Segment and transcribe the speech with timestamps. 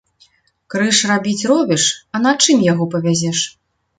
[0.73, 3.39] Крыж рабіць робіш, а на чым яго павязеш?